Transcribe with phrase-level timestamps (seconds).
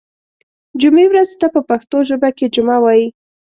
[0.81, 3.05] جمعې ورځې ته په پښتو ژبه کې جمعه وایی